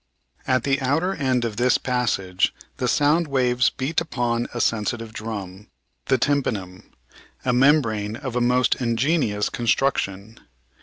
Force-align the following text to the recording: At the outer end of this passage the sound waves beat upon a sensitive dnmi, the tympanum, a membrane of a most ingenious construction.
At 0.47 0.63
the 0.63 0.81
outer 0.81 1.13
end 1.13 1.45
of 1.45 1.57
this 1.57 1.77
passage 1.77 2.55
the 2.77 2.87
sound 2.87 3.27
waves 3.27 3.69
beat 3.69 4.01
upon 4.01 4.47
a 4.51 4.59
sensitive 4.59 5.13
dnmi, 5.13 5.67
the 6.07 6.17
tympanum, 6.17 6.89
a 7.45 7.53
membrane 7.53 8.15
of 8.15 8.35
a 8.35 8.41
most 8.41 8.73
ingenious 8.81 9.47
construction. 9.49 10.39